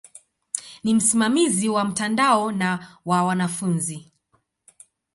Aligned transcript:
Ni 0.83 0.93
msimamizi 0.93 1.69
wa 1.69 1.85
mtandao 1.85 2.51
na 2.51 2.97
wa 3.05 3.23
wanafunzi. 3.23 4.11